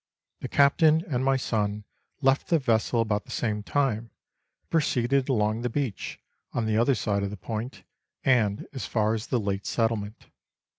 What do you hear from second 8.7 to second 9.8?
as far as the late